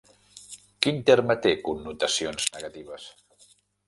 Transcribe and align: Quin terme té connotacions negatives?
Quin 0.85 0.95
terme 1.09 1.35
té 1.43 1.51
connotacions 1.67 2.47
negatives? 2.57 3.07